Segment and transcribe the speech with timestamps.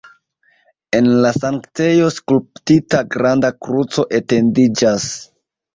[0.99, 5.11] En la sanktejo skulptita granda kruco etendiĝas.